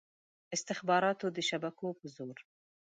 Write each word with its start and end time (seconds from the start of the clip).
استخباراتو 0.55 1.25
د 1.35 1.37
شبکو 1.49 1.87
په 1.99 2.05
زور. 2.15 2.37